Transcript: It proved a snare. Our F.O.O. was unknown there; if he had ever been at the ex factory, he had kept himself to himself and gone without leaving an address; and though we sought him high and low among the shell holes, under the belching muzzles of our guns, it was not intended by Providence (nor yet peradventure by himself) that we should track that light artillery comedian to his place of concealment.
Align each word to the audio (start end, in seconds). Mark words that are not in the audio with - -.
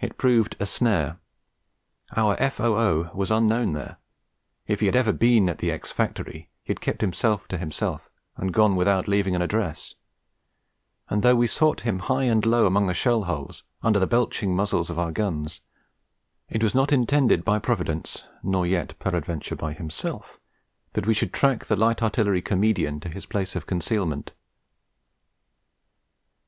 It 0.00 0.18
proved 0.18 0.56
a 0.58 0.66
snare. 0.66 1.20
Our 2.16 2.34
F.O.O. 2.40 3.12
was 3.14 3.30
unknown 3.30 3.72
there; 3.72 3.98
if 4.66 4.80
he 4.80 4.86
had 4.86 4.96
ever 4.96 5.12
been 5.12 5.48
at 5.48 5.58
the 5.58 5.70
ex 5.70 5.92
factory, 5.92 6.50
he 6.64 6.72
had 6.72 6.80
kept 6.80 7.02
himself 7.02 7.46
to 7.46 7.56
himself 7.56 8.10
and 8.36 8.52
gone 8.52 8.74
without 8.74 9.06
leaving 9.06 9.36
an 9.36 9.42
address; 9.42 9.94
and 11.08 11.22
though 11.22 11.36
we 11.36 11.46
sought 11.46 11.82
him 11.82 12.00
high 12.00 12.24
and 12.24 12.44
low 12.44 12.66
among 12.66 12.88
the 12.88 12.94
shell 12.94 13.22
holes, 13.26 13.62
under 13.80 14.00
the 14.00 14.08
belching 14.08 14.56
muzzles 14.56 14.90
of 14.90 14.98
our 14.98 15.12
guns, 15.12 15.60
it 16.48 16.60
was 16.64 16.74
not 16.74 16.90
intended 16.90 17.44
by 17.44 17.60
Providence 17.60 18.24
(nor 18.42 18.66
yet 18.66 18.98
peradventure 18.98 19.54
by 19.54 19.72
himself) 19.72 20.40
that 20.94 21.06
we 21.06 21.14
should 21.14 21.32
track 21.32 21.66
that 21.66 21.78
light 21.78 22.02
artillery 22.02 22.42
comedian 22.42 22.98
to 22.98 23.08
his 23.08 23.24
place 23.24 23.54
of 23.54 23.66
concealment. 23.68 24.32